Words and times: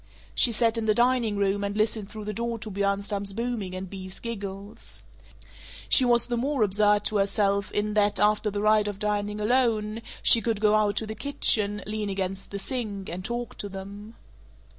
She 0.33 0.51
sat 0.51 0.79
in 0.79 0.87
the 0.87 0.95
dining 0.95 1.37
room 1.37 1.63
and 1.63 1.77
listened 1.77 2.09
through 2.09 2.25
the 2.25 2.33
door 2.33 2.57
to 2.57 2.71
Bjornstam's 2.71 3.33
booming 3.33 3.75
and 3.75 3.87
Bea's 3.87 4.19
giggles. 4.19 5.03
She 5.89 6.03
was 6.05 6.25
the 6.25 6.37
more 6.37 6.63
absurd 6.63 7.05
to 7.05 7.17
herself 7.17 7.71
in 7.71 7.93
that, 7.93 8.19
after 8.19 8.49
the 8.49 8.63
rite 8.63 8.87
of 8.87 8.97
dining 8.97 9.39
alone, 9.39 10.01
she 10.23 10.41
could 10.41 10.59
go 10.59 10.73
out 10.73 10.95
to 10.95 11.05
the 11.05 11.13
kitchen, 11.13 11.83
lean 11.85 12.09
against 12.09 12.49
the 12.49 12.57
sink, 12.57 13.09
and 13.09 13.23
talk 13.23 13.59
to 13.59 13.69
them. 13.69 14.15